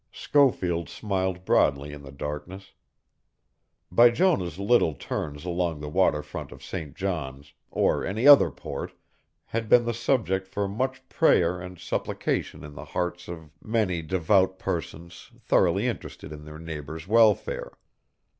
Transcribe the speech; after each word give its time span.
Schofield 0.11 0.89
smiled 0.89 1.45
broadly 1.45 1.93
in 1.93 2.01
the 2.01 2.11
darkness. 2.11 2.73
Bijonah's 3.93 4.57
little 4.57 4.95
turns 4.95 5.45
along 5.45 5.79
the 5.79 5.89
water 5.89 6.23
front 6.23 6.51
of 6.51 6.63
St. 6.63 6.95
John's 6.95 7.53
or 7.69 8.03
any 8.03 8.25
other 8.27 8.49
port 8.49 8.93
had 9.45 9.69
been 9.69 9.85
the 9.85 9.93
subject 9.93 10.47
for 10.47 10.67
much 10.67 11.07
prayer 11.07 11.59
and 11.61 11.77
supplication 11.77 12.63
in 12.63 12.73
the 12.73 12.83
hearts 12.85 13.27
of 13.27 13.51
many 13.63 14.01
devout 14.01 14.57
persons 14.57 15.29
thoroughly 15.39 15.85
interested 15.85 16.31
in 16.31 16.45
their 16.45 16.57
neighbor's 16.57 17.07
welfare. 17.07 17.77